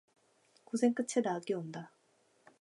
고생 0.63 0.95
끝에 0.95 1.21
낙이 1.23 1.53
온다 1.53 1.91